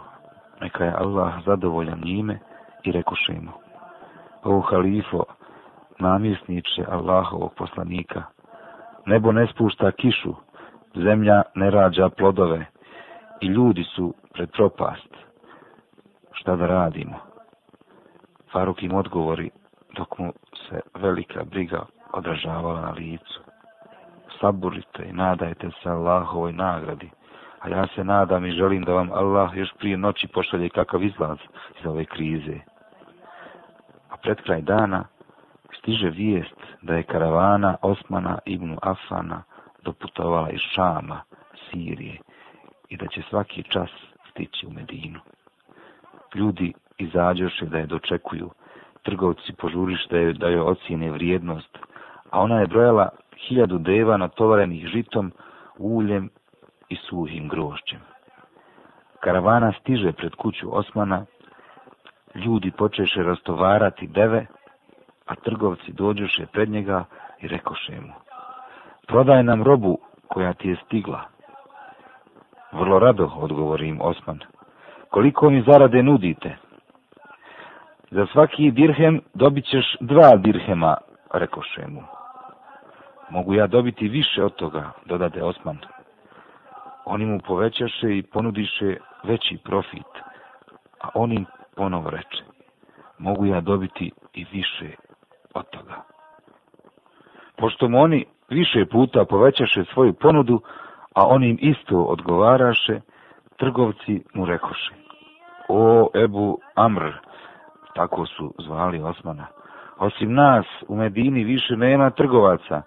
neka 0.61 0.85
je 0.85 0.93
Allah 0.97 1.33
zadovoljan 1.45 2.01
njime 2.03 2.39
i 2.83 2.91
rekoše 2.91 3.33
mu, 3.33 3.51
o 4.43 4.61
halifo, 4.61 5.23
namjesniče 5.99 6.85
Allahovog 6.89 7.53
poslanika, 7.57 8.23
nebo 9.05 9.31
ne 9.31 9.47
spušta 9.47 9.91
kišu, 9.91 10.33
zemlja 10.95 11.41
ne 11.55 11.71
rađa 11.71 12.09
plodove 12.09 12.65
i 13.41 13.47
ljudi 13.47 13.83
su 13.83 14.13
pred 14.33 14.51
propast. 14.51 15.28
Šta 16.39 16.55
da 16.55 16.67
radimo? 16.67 17.19
Faruk 18.51 18.83
im 18.83 18.93
odgovori 18.95 19.49
dok 19.97 20.17
mu 20.19 20.33
se 20.69 20.81
velika 20.95 21.43
briga 21.43 21.85
odražavala 22.13 22.81
na 22.81 22.91
licu. 22.91 23.39
Saburite 24.39 25.03
i 25.09 25.13
nadajte 25.13 25.69
se 25.83 25.89
Allahovoj 25.89 26.53
nagradi, 26.53 27.09
a 27.59 27.69
ja 27.69 27.87
se 27.95 28.03
nadam 28.03 28.45
i 28.45 28.51
želim 28.51 28.83
da 28.83 28.93
vam 28.93 29.11
Allah 29.11 29.57
još 29.57 29.73
prije 29.79 29.97
noći 29.97 30.27
pošalje 30.27 30.69
kakav 30.69 31.03
izlaz 31.03 31.37
iz 31.79 31.85
ove 31.85 32.05
krize. 32.05 32.59
A 34.09 34.17
pred 34.17 34.41
kraj 34.41 34.61
dana 34.61 35.03
stiže 35.79 36.09
vijest 36.09 36.61
da 36.81 36.95
je 36.95 37.03
karavana 37.03 37.75
Osmana 37.81 38.39
ibn 38.45 38.77
Afana 38.81 39.43
doputovala 39.83 40.49
iz 40.49 40.59
Šama, 40.59 41.21
Sirije, 41.69 42.17
i 42.89 42.97
da 42.97 43.07
će 43.07 43.21
svaki 43.29 43.63
čas 43.63 43.89
stići 44.31 44.67
u 44.67 44.71
Medinu. 44.71 45.19
Ljudi 46.35 46.73
izađoše 46.97 47.65
da 47.65 47.77
je 47.77 47.85
dočekuju, 47.85 48.49
trgovci 49.03 49.53
požurište 49.57 50.33
da 50.33 50.47
joj 50.47 50.61
ocijene 50.61 51.11
vrijednost, 51.11 51.77
a 52.29 52.41
ona 52.41 52.59
je 52.59 52.67
brojala 52.67 53.09
hiljadu 53.37 53.77
deva 53.77 54.17
natovarenih 54.17 54.87
žitom, 54.87 55.31
uljem 55.77 56.29
i 56.89 56.95
suhim 56.95 57.47
grošćem. 57.47 57.99
Karavana 59.19 59.73
stiže 59.79 60.11
pred 60.11 60.35
kuću 60.35 60.77
Osmana, 60.77 61.25
ljudi 62.35 62.71
počeše 62.71 63.23
rastovarati 63.23 64.07
deve, 64.07 64.45
a 65.25 65.35
trgovci 65.35 65.91
dođoše 65.91 66.45
pred 66.45 66.69
njega 66.69 67.05
i 67.41 67.47
rekoše 67.47 68.01
mu, 68.01 68.13
prodaj 69.07 69.43
nam 69.43 69.63
robu 69.63 69.97
koja 70.27 70.53
ti 70.53 70.69
je 70.69 70.75
stigla. 70.85 71.21
Vrlo 72.71 72.99
rado, 72.99 73.31
odgovori 73.35 73.87
im 73.87 74.01
Osman. 74.01 74.39
Koliko 75.09 75.49
mi 75.49 75.61
zarade 75.61 76.03
nudite? 76.03 76.57
Za 78.11 78.25
svaki 78.31 78.71
dirhem 78.71 79.21
dobit 79.33 79.65
ćeš 79.65 79.97
dva 79.99 80.35
dirhema, 80.35 80.97
rekoše 81.33 81.87
mu. 81.87 82.01
Mogu 83.29 83.53
ja 83.53 83.67
dobiti 83.67 84.07
više 84.07 84.43
od 84.43 84.55
toga, 84.55 84.91
dodade 85.05 85.43
Osman. 85.43 85.77
Oni 87.05 87.25
mu 87.25 87.39
povećaše 87.47 88.17
i 88.17 88.23
ponudiše 88.23 88.97
veći 89.23 89.57
profit, 89.63 90.11
a 91.01 91.09
on 91.13 91.31
im 91.31 91.45
ponovo 91.75 92.09
reče. 92.09 92.43
Mogu 93.17 93.45
ja 93.45 93.61
dobiti 93.61 94.11
i 94.33 94.45
više 94.51 94.95
od 95.53 95.69
toga. 95.69 96.03
Pošto 97.57 97.89
mu 97.89 98.01
oni 98.01 98.25
više 98.49 98.85
puta 98.85 99.25
povećaše 99.25 99.83
svoju 99.93 100.13
ponudu, 100.13 100.61
a 101.15 101.27
on 101.27 101.43
im 101.43 101.57
isto 101.61 102.03
odgovaraše, 102.03 103.01
trgovci 103.59 104.23
mu 104.33 104.45
rekoše. 104.45 104.93
O 105.69 106.09
Ebu 106.15 106.59
Amr, 106.75 107.11
tako 107.95 108.25
su 108.25 108.53
zvali 108.57 109.01
Osmana, 109.01 109.47
osim 109.97 110.33
nas 110.33 110.65
u 110.87 110.95
Medini 110.95 111.43
više 111.43 111.77
nema 111.77 112.09
trgovaca, 112.09 112.81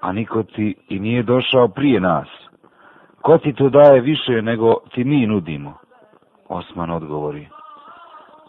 a 0.00 0.12
niko 0.12 0.42
ti 0.42 0.74
i 0.88 0.98
nije 1.00 1.22
došao 1.22 1.68
prije 1.68 2.00
nas. 2.00 2.28
Ko 3.22 3.38
ti 3.38 3.52
to 3.52 3.68
daje 3.68 4.00
više 4.00 4.42
nego 4.42 4.74
ti 4.92 5.04
mi 5.04 5.26
nudimo? 5.26 5.74
Osman 6.48 6.90
odgovori. 6.90 7.48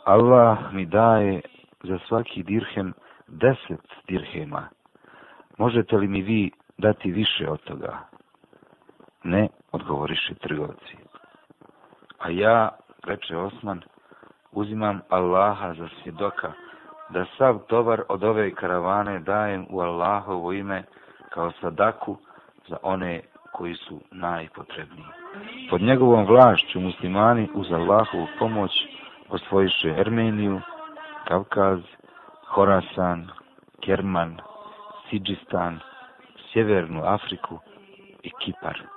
Allah 0.06 0.58
mi 0.74 0.86
daje 0.86 1.42
za 1.84 2.00
svaki 2.08 2.44
dirhem 2.44 2.94
deset 3.28 3.88
dirhema. 4.08 4.68
Možete 5.58 5.98
li 5.98 6.08
mi 6.08 6.22
vi 6.22 6.52
dati 6.78 7.12
više 7.12 7.50
od 7.50 7.64
toga? 7.64 8.00
Ne, 9.24 9.48
odgovoriše 9.72 10.34
trgovci. 10.34 11.05
A 12.26 12.30
ja, 12.30 12.70
reče 13.04 13.38
Osman, 13.38 13.82
uzimam 14.52 15.02
Allaha 15.10 15.74
za 15.74 15.88
svjedoka, 16.04 16.52
da 17.10 17.26
sav 17.38 17.60
tovar 17.68 18.02
od 18.10 18.24
ove 18.24 18.52
karavane 18.52 19.20
dajem 19.20 19.66
u 19.70 19.80
Allahovo 19.80 20.54
ime 20.54 20.84
kao 21.30 21.52
sadaku 21.62 22.18
za 22.68 22.78
one 22.82 23.22
koji 23.52 23.76
su 23.76 24.02
najpotrebniji. 24.12 25.06
Pod 25.70 25.82
njegovom 25.82 26.26
vlašću 26.26 26.80
muslimani 26.80 27.50
uz 27.54 27.72
Allahovu 27.72 28.28
pomoć 28.40 28.72
osvojiše 29.30 29.90
Ermeniju, 29.98 30.62
Kavkaz, 31.28 31.80
Horasan, 32.48 33.28
Kerman, 33.86 34.38
Sidžistan, 35.10 35.80
Sjevernu 36.52 37.02
Afriku 37.04 37.60
i 38.24 38.32
Kipar. 38.40 38.95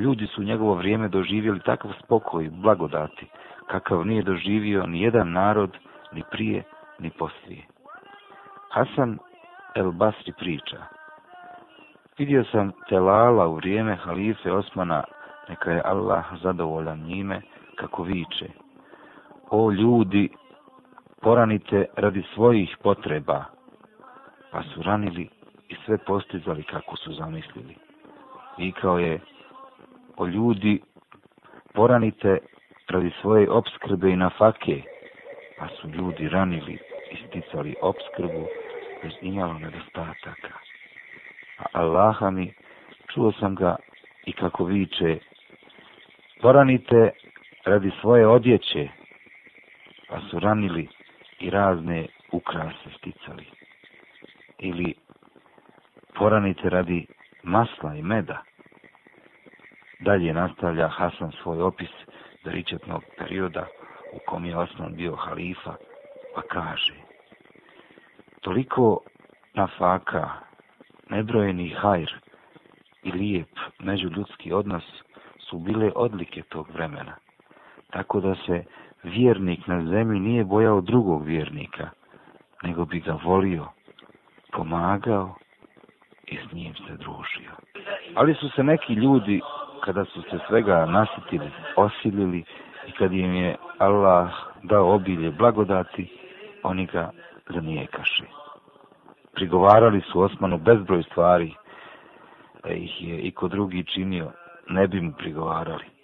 Ljudi 0.00 0.26
su 0.26 0.40
u 0.40 0.44
njegovo 0.44 0.74
vrijeme 0.74 1.08
doživjeli 1.08 1.60
takav 1.60 1.90
spokoj 2.04 2.50
blagodati, 2.52 3.26
kakav 3.66 4.06
nije 4.06 4.22
doživio 4.22 4.86
ni 4.86 5.02
jedan 5.02 5.32
narod, 5.32 5.76
ni 6.12 6.22
prije, 6.30 6.62
ni 6.98 7.10
poslije. 7.10 7.62
Hasan 8.70 9.18
el 9.74 9.90
Basri 9.90 10.32
priča. 10.38 10.76
Vidio 12.18 12.44
sam 12.44 12.72
Telala 12.88 13.48
u 13.48 13.54
vrijeme 13.54 13.96
halife 13.96 14.52
Osmana, 14.52 15.04
neka 15.48 15.70
je 15.70 15.82
Allah 15.84 16.24
zadovoljan 16.42 16.98
njime, 16.98 17.40
kako 17.76 18.02
viče. 18.02 18.48
O 19.50 19.70
ljudi, 19.70 20.28
poranite 21.22 21.84
radi 21.96 22.22
svojih 22.34 22.76
potreba, 22.82 23.44
pa 24.50 24.62
su 24.62 24.82
ranili 24.82 25.28
i 25.68 25.76
sve 25.86 25.98
postizali 25.98 26.62
kako 26.62 26.96
su 26.96 27.12
zamislili. 27.12 27.76
Vikao 28.58 28.98
je, 28.98 29.20
o 30.20 30.26
ljudi, 30.26 30.80
poranite 31.74 32.38
radi 32.88 33.10
svoje 33.20 33.50
obskrbe 33.50 34.10
i 34.10 34.16
nafake, 34.16 34.82
pa 35.58 35.68
su 35.68 35.88
ljudi 35.88 36.28
ranili 36.28 36.78
i 37.10 37.16
sticali 37.28 37.74
obskrbu 37.82 38.46
bez 39.02 39.12
imalo 39.20 39.58
nedostataka. 39.58 40.54
A 41.58 41.64
Allaha 41.72 42.30
mi, 42.30 42.52
čuo 43.14 43.32
sam 43.32 43.54
ga 43.54 43.76
i 44.26 44.32
kako 44.32 44.64
viče, 44.64 45.18
poranite 46.42 47.10
radi 47.64 47.90
svoje 48.00 48.26
odjeće, 48.26 48.88
pa 50.08 50.20
su 50.30 50.38
ranili 50.38 50.88
i 51.38 51.50
razne 51.50 52.06
ukrase 52.32 52.90
sticali. 52.98 53.44
Ili 54.58 54.94
poranite 56.14 56.70
radi 56.70 57.06
masla 57.42 57.94
i 57.94 58.02
meda. 58.02 58.49
Dalje 60.00 60.32
nastavlja 60.32 60.88
Hasan 60.88 61.32
svoj 61.42 61.62
opis 61.62 61.90
zaričetnog 62.44 63.02
perioda 63.18 63.66
u 64.12 64.18
kom 64.26 64.44
je 64.44 64.58
Osman 64.58 64.94
bio 64.94 65.16
halifa, 65.16 65.74
pa 66.34 66.42
kaže 66.42 66.94
Toliko 68.40 69.00
nafaka, 69.54 70.30
nebrojeni 71.10 71.68
hajr 71.68 72.14
i 73.02 73.12
lijep 73.12 73.48
međuljudski 73.78 74.52
odnos 74.52 74.84
su 75.38 75.58
bile 75.58 75.92
odlike 75.94 76.42
tog 76.42 76.70
vremena, 76.70 77.16
tako 77.90 78.20
da 78.20 78.34
se 78.34 78.64
vjernik 79.02 79.66
na 79.66 79.84
zemlji 79.84 80.20
nije 80.20 80.44
bojao 80.44 80.80
drugog 80.80 81.24
vjernika, 81.24 81.90
nego 82.62 82.84
bi 82.84 83.00
ga 83.00 83.18
volio, 83.24 83.66
pomagao 84.52 85.34
i 86.26 86.36
s 86.36 86.52
njim 86.52 86.74
se 86.74 86.96
družio. 86.96 87.50
Ali 88.14 88.34
su 88.34 88.48
se 88.48 88.62
neki 88.62 88.92
ljudi, 88.92 89.40
kada 89.84 90.04
su 90.04 90.22
se 90.22 90.38
svega 90.48 90.86
nasitili, 90.86 91.50
osilili 91.76 92.44
i 92.86 92.92
kad 92.92 93.12
im 93.12 93.34
je 93.34 93.56
Allah 93.78 94.30
dao 94.62 94.94
obilje 94.94 95.30
blagodati, 95.30 96.08
oni 96.62 96.86
ga 96.86 97.10
zanijekaše. 97.54 98.24
Prigovarali 99.34 100.00
su 100.00 100.20
Osmanu 100.20 100.58
bezbroj 100.58 101.02
stvari, 101.02 101.54
da 102.64 102.70
ih 102.70 103.02
je 103.08 103.18
i 103.18 103.30
ko 103.30 103.48
drugi 103.48 103.84
činio, 103.84 104.30
ne 104.68 104.86
bi 104.86 105.00
mu 105.00 105.12
prigovarali 105.18 106.00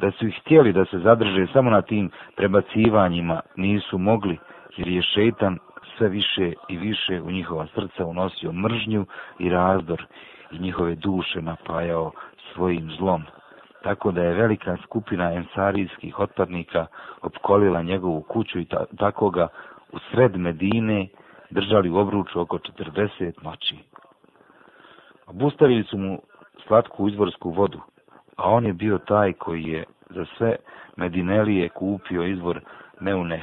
da 0.00 0.10
su 0.10 0.26
ih 0.26 0.40
htjeli 0.40 0.72
da 0.72 0.84
se 0.84 0.98
zadrže 0.98 1.46
samo 1.52 1.70
na 1.70 1.82
tim 1.82 2.10
prebacivanjima, 2.36 3.40
nisu 3.56 3.98
mogli, 3.98 4.38
jer 4.76 4.88
je 4.88 5.02
šeitan 5.02 5.58
sve 5.96 6.08
više 6.08 6.52
i 6.68 6.76
više 6.76 7.20
u 7.22 7.30
njihova 7.30 7.66
srca 7.74 8.06
unosio 8.06 8.52
mržnju 8.52 9.06
i 9.38 9.48
razdor 9.48 10.06
i 10.50 10.58
njihove 10.58 10.94
duše 10.94 11.42
napajao 11.42 12.12
svojim 12.54 12.90
zlom. 12.98 13.22
Tako 13.82 14.10
da 14.12 14.22
je 14.22 14.34
velika 14.34 14.76
skupina 14.84 15.32
ensarijskih 15.32 16.18
otpadnika 16.18 16.86
opkolila 17.22 17.82
njegovu 17.82 18.22
kuću 18.22 18.58
i 18.58 18.64
ta 18.64 18.84
tako 18.98 19.30
ga 19.30 19.48
u 19.92 19.98
sred 19.98 20.36
Medine 20.36 21.08
držali 21.50 21.90
u 21.90 21.96
obruču 21.96 22.40
oko 22.40 22.58
40 22.58 23.32
noći. 23.42 23.76
Obustavili 25.26 25.84
su 25.84 25.98
mu 25.98 26.18
slatku 26.66 27.08
izvorsku 27.08 27.50
vodu, 27.50 27.80
a 28.36 28.50
on 28.50 28.66
je 28.66 28.72
bio 28.72 28.98
taj 28.98 29.32
koji 29.32 29.62
je 29.64 29.84
za 30.10 30.24
sve 30.36 30.56
Medinelije 30.96 31.68
kupio 31.68 32.26
izvor 32.26 32.60
Neuneh 33.00 33.42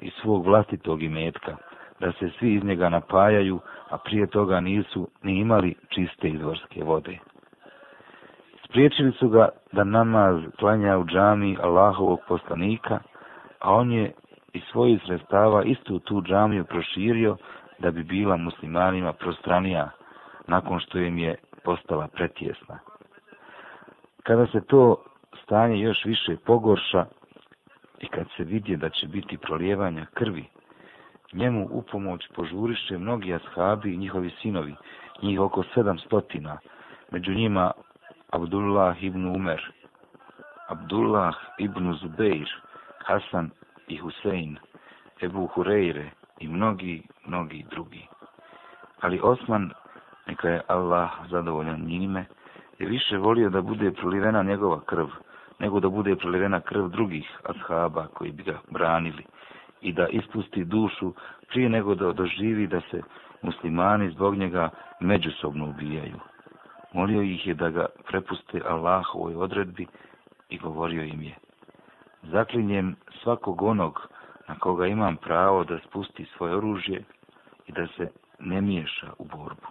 iz 0.00 0.12
svog 0.22 0.44
vlastitog 0.46 1.02
imetka, 1.02 1.56
da 2.00 2.12
se 2.12 2.30
svi 2.38 2.54
iz 2.54 2.64
njega 2.64 2.88
napajaju, 2.88 3.60
a 3.90 3.98
prije 3.98 4.26
toga 4.26 4.60
nisu 4.60 5.08
ni 5.22 5.38
imali 5.38 5.74
čiste 5.88 6.28
izvorske 6.28 6.84
vode. 6.84 7.18
Spriječili 8.72 9.12
su 9.12 9.28
ga 9.28 9.48
da 9.72 9.84
namaz 9.84 10.42
klanja 10.58 10.98
u 10.98 11.04
džami 11.04 11.56
Allahovog 11.62 12.20
poslanika, 12.28 12.98
a 13.58 13.74
on 13.74 13.92
je 13.92 14.12
iz 14.52 14.62
svojih 14.72 15.02
sredstava 15.06 15.64
istu 15.64 15.98
tu 15.98 16.22
džamiju 16.22 16.64
proširio 16.64 17.36
da 17.78 17.90
bi 17.90 18.02
bila 18.02 18.36
muslimanima 18.36 19.12
prostranija 19.12 19.90
nakon 20.46 20.80
što 20.80 20.98
im 20.98 21.18
je 21.18 21.34
postala 21.64 22.08
pretjesna. 22.08 22.78
Kada 24.22 24.46
se 24.46 24.60
to 24.66 25.04
stanje 25.42 25.80
još 25.80 26.04
više 26.04 26.36
pogorša 26.46 27.06
i 28.00 28.06
kad 28.06 28.26
se 28.36 28.44
vidje 28.44 28.76
da 28.76 28.88
će 28.90 29.06
biti 29.06 29.38
prolijevanja 29.38 30.06
krvi, 30.14 30.44
njemu 31.32 31.68
u 31.70 31.82
pomoć 31.82 32.28
požuriše 32.34 32.98
mnogi 32.98 33.34
ashabi 33.34 33.94
i 33.94 33.98
njihovi 33.98 34.30
sinovi, 34.42 34.74
njih 35.22 35.40
oko 35.40 35.62
sedam 35.74 35.98
stotina, 35.98 36.58
među 37.10 37.34
njima 37.34 37.72
Abdullah 38.32 38.96
ibn 39.04 39.26
Umer, 39.28 39.60
Abdullah 40.68 41.36
ibn 41.58 41.92
Zubeir, 42.00 42.48
Hasan 43.04 43.50
i 43.88 43.96
Husein, 43.96 44.56
Ebu 45.20 45.48
Hureyre 45.52 46.10
i 46.40 46.48
mnogi, 46.48 47.02
mnogi 47.26 47.64
drugi. 47.70 48.08
Ali 49.00 49.20
Osman, 49.22 49.70
neka 50.26 50.48
je 50.48 50.62
Allah 50.68 51.10
zadovoljan 51.30 51.80
njime, 51.80 52.24
je 52.78 52.86
više 52.86 53.16
volio 53.16 53.50
da 53.50 53.60
bude 53.60 53.90
prolivena 53.90 54.42
njegova 54.42 54.80
krv, 54.80 55.08
nego 55.58 55.80
da 55.80 55.88
bude 55.88 56.16
prolivena 56.16 56.60
krv 56.60 56.88
drugih 56.88 57.38
ashaba 57.44 58.06
koji 58.06 58.32
bi 58.32 58.42
ga 58.42 58.58
branili 58.70 59.24
i 59.80 59.92
da 59.92 60.08
ispusti 60.08 60.64
dušu 60.64 61.12
prije 61.48 61.68
nego 61.68 61.94
da 61.94 62.12
doživi 62.12 62.66
da 62.66 62.80
se 62.90 63.02
muslimani 63.42 64.10
zbog 64.10 64.36
njega 64.36 64.70
međusobno 65.00 65.68
ubijaju. 65.68 66.31
Molio 66.92 67.22
ih 67.22 67.46
je 67.46 67.54
da 67.54 67.70
ga 67.70 67.86
prepuste 68.08 68.62
Allahovoj 68.68 69.34
odredbi 69.34 69.86
i 70.48 70.58
govorio 70.58 71.02
im 71.02 71.22
je. 71.22 71.36
Zaklinjem 72.22 72.96
svakog 73.22 73.62
onog 73.62 74.08
na 74.48 74.58
koga 74.58 74.86
imam 74.86 75.16
pravo 75.16 75.64
da 75.64 75.78
spusti 75.78 76.24
svoje 76.24 76.56
oružje 76.56 77.04
i 77.66 77.72
da 77.72 77.86
se 77.86 78.10
ne 78.38 78.60
miješa 78.60 79.12
u 79.18 79.24
borbu. 79.24 79.66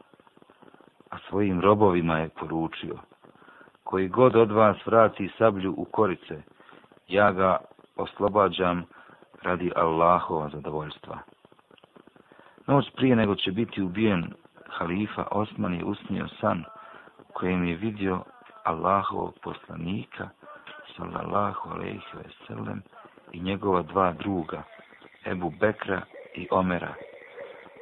A 1.09 1.17
svojim 1.29 1.61
robovima 1.61 2.17
je 2.17 2.29
poručio, 2.29 2.97
koji 3.83 4.07
god 4.07 4.35
od 4.35 4.51
vas 4.51 4.77
vrati 4.85 5.31
sablju 5.37 5.73
u 5.77 5.85
korice, 5.85 6.41
ja 7.07 7.31
ga 7.31 7.57
oslobađam 7.95 8.85
radi 9.41 9.71
Allahova 9.75 10.49
zadovoljstva. 10.49 11.17
Noć 12.67 12.85
prije 12.95 13.15
nego 13.15 13.35
će 13.35 13.51
biti 13.51 13.81
ubijen 13.81 14.33
halifa, 14.69 15.27
Osman 15.31 15.73
je 15.73 15.85
usnio 15.85 16.27
san 16.27 16.63
kojem 17.41 17.63
je 17.67 17.75
vidio 17.75 18.23
Allahovog 18.63 19.33
poslanika, 19.43 20.29
sallallahu 20.95 21.69
alaihi 21.69 22.01
ve 22.13 22.29
sellem, 22.47 22.81
i 23.31 23.39
njegova 23.39 23.81
dva 23.81 24.13
druga, 24.13 24.63
Ebu 25.25 25.49
Bekra 25.59 26.01
i 26.35 26.47
Omera, 26.51 26.93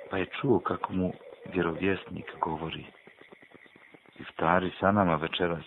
pa 0.09 0.17
je 0.17 0.25
čuo 0.25 0.59
kako 0.59 0.93
mu 0.93 1.11
vjerovjesnik 1.53 2.25
govori. 2.41 2.85
Iftari 4.19 4.71
sa 4.79 4.91
nama 4.91 5.15
večeras, 5.15 5.65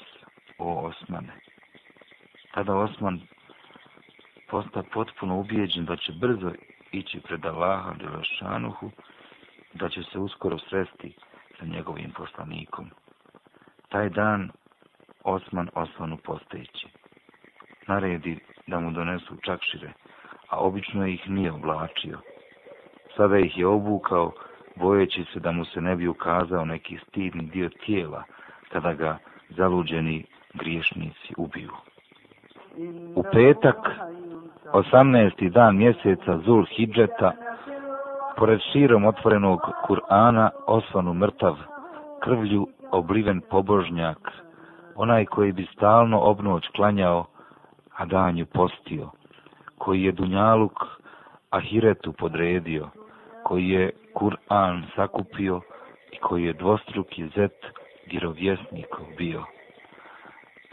o 0.58 0.86
Osmane. 0.86 1.32
Tada 2.54 2.74
Osman 2.74 3.20
posta 4.50 4.82
potpuno 4.92 5.40
ubijeđen 5.40 5.84
da 5.84 5.96
će 5.96 6.12
brzo 6.12 6.52
ići 6.92 7.20
pred 7.20 7.44
Allaha 7.46 7.94
Đelešanuhu, 7.94 8.90
da 9.74 9.88
će 9.88 10.02
se 10.02 10.18
uskoro 10.18 10.58
sresti 10.58 11.14
sa 11.58 11.64
njegovim 11.64 12.10
poslanikom. 12.16 12.90
Taj 13.92 14.08
dan 14.08 14.50
Osman 15.24 15.68
Osmanu 15.74 16.16
postajeći. 16.24 16.86
Naredi 17.86 18.38
da 18.66 18.80
mu 18.80 18.90
donesu 18.90 19.36
čakšire, 19.44 19.92
a 20.48 20.58
obično 20.58 21.06
ih 21.06 21.30
nije 21.30 21.52
oblačio. 21.52 22.18
Sada 23.16 23.38
ih 23.38 23.58
je 23.58 23.66
obukao, 23.66 24.32
bojeći 24.76 25.24
se 25.32 25.40
da 25.40 25.52
mu 25.52 25.64
se 25.64 25.80
ne 25.80 25.96
bi 25.96 26.08
ukazao 26.08 26.64
neki 26.64 26.98
stidni 27.08 27.42
dio 27.42 27.68
tijela, 27.86 28.22
kada 28.68 28.94
ga 28.94 29.18
zaluđeni 29.48 30.24
griješnici 30.54 31.34
ubiju. 31.36 31.72
U 33.14 33.22
petak, 33.32 33.76
18. 34.72 35.50
dan 35.50 35.76
mjeseca 35.76 36.38
Zul 36.38 36.64
Hidžeta, 36.76 37.32
pored 38.36 38.60
širom 38.72 39.04
otvorenog 39.04 39.60
Kur'ana 39.88 40.50
osvanu 40.66 41.14
mrtav, 41.14 41.56
krvlju 42.20 42.66
obliven 42.92 43.40
pobožnjak, 43.50 44.18
onaj 44.94 45.24
koji 45.24 45.52
bi 45.52 45.66
stalno 45.76 46.20
obnoć 46.20 46.68
klanjao, 46.76 47.26
a 47.96 48.04
danju 48.04 48.46
postio, 48.46 49.10
koji 49.78 50.02
je 50.02 50.12
Dunjaluk 50.12 50.84
Ahiretu 51.50 52.12
podredio, 52.12 52.88
koji 53.44 53.68
je 53.68 53.90
Kur'an 54.14 54.82
sakupio 54.96 55.60
i 56.12 56.18
koji 56.18 56.44
je 56.44 56.52
dvostruki 56.52 57.28
zet 57.36 57.66
vjerovjesnikov 58.06 59.06
bio. 59.18 59.44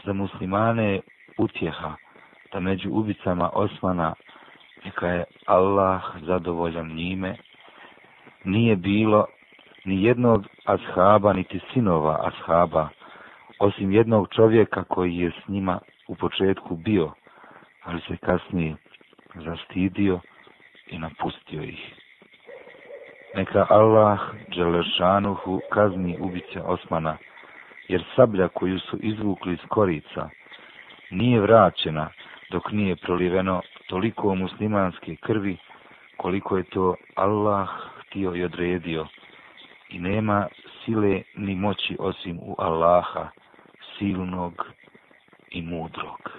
Za 0.04 0.12
muslimane 0.12 1.00
utjeha 1.38 1.94
da 2.52 2.60
među 2.60 2.90
ubicama 2.92 3.50
Osmana, 3.52 4.14
neka 4.84 5.06
je 5.06 5.24
Allah 5.46 6.02
zadovoljan 6.26 6.94
njime, 6.94 7.36
nije 8.44 8.76
bilo 8.76 9.26
ni 9.84 10.04
jednog 10.04 10.46
ashaba, 10.64 11.32
niti 11.32 11.60
sinova 11.72 12.20
ashaba, 12.28 12.88
osim 13.58 13.92
jednog 13.92 14.28
čovjeka 14.34 14.84
koji 14.84 15.16
je 15.16 15.30
s 15.30 15.48
njima 15.48 15.78
u 16.08 16.14
početku 16.14 16.76
bio, 16.76 17.10
ali 17.84 18.00
se 18.00 18.16
kasnije 18.16 18.76
zastidio 19.34 20.20
i 20.86 20.98
napustio 20.98 21.62
ih. 21.62 21.94
Neka 23.34 23.66
Allah 23.70 24.20
Đelešanuhu 24.56 25.60
kazni 25.72 26.16
ubice 26.20 26.60
Osmana, 26.60 27.16
jer 27.88 28.04
sablja 28.16 28.48
koju 28.48 28.80
su 28.80 28.98
izvukli 29.00 29.52
iz 29.52 29.60
korica 29.68 30.28
nije 31.10 31.40
vraćena 31.40 32.10
dok 32.50 32.72
nije 32.72 32.96
proliveno 32.96 33.62
toliko 33.88 34.34
muslimanske 34.34 35.16
krvi 35.16 35.56
koliko 36.16 36.56
je 36.56 36.62
to 36.64 36.94
Allah 37.14 37.68
htio 38.00 38.34
i 38.34 38.44
odredio 38.44 39.06
i 39.90 39.98
nema 39.98 40.46
sile 40.84 41.22
ni 41.36 41.54
moći 41.54 41.96
osim 41.98 42.38
u 42.42 42.54
Allaha 42.58 43.28
silnog 43.98 44.66
i 45.50 45.62
mudrog. 45.62 46.30